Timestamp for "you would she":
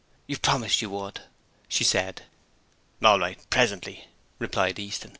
0.81-1.83